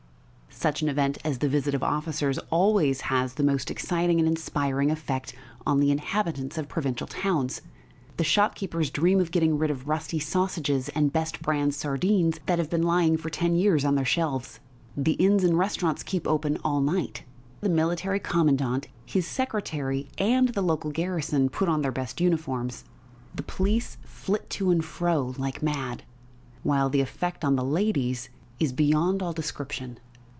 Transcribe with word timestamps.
Such 0.53 0.83
an 0.83 0.89
event 0.89 1.17
as 1.23 1.39
the 1.39 1.49
visit 1.49 1.73
of 1.73 1.81
officers 1.81 2.37
always 2.51 3.01
has 3.03 3.33
the 3.33 3.41
most 3.41 3.71
exciting 3.71 4.19
and 4.19 4.27
inspiring 4.29 4.91
effect 4.91 5.33
on 5.65 5.79
the 5.79 5.89
inhabitants 5.89 6.55
of 6.55 6.69
provincial 6.69 7.07
towns. 7.07 7.63
The 8.17 8.23
shopkeepers 8.23 8.91
dream 8.91 9.19
of 9.19 9.31
getting 9.31 9.57
rid 9.57 9.71
of 9.71 9.79
the 9.79 9.85
rusty 9.85 10.19
sausages 10.19 10.87
and 10.89 11.11
"best 11.11 11.41
brand" 11.41 11.73
sardines 11.73 12.39
that 12.45 12.59
have 12.59 12.69
been 12.69 12.83
lying 12.83 13.17
for 13.17 13.31
ten 13.31 13.55
years 13.55 13.83
on 13.83 13.95
their 13.95 14.05
shelves; 14.05 14.59
the 14.95 15.13
inns 15.13 15.43
and 15.43 15.57
restaurants 15.57 16.03
keep 16.03 16.27
open 16.27 16.59
all 16.63 16.79
night; 16.79 17.23
the 17.61 17.69
Military 17.69 18.19
Commandant, 18.19 18.87
his 19.03 19.25
secretary, 19.25 20.09
and 20.19 20.49
the 20.49 20.61
local 20.61 20.91
garrison 20.91 21.49
put 21.49 21.69
on 21.69 21.81
their 21.81 21.91
best 21.91 22.21
uniforms; 22.21 22.83
the 23.33 23.41
police 23.41 23.97
flit 24.03 24.47
to 24.51 24.69
and 24.69 24.85
fro 24.85 25.33
like 25.39 25.63
mad, 25.63 26.03
while 26.61 26.87
the 26.87 27.01
effect 27.01 27.43
on 27.43 27.55
the 27.55 27.65
ladies 27.65 28.29
is 28.59 28.71
beyond 28.71 29.23
all 29.23 29.33
description. 29.33 29.97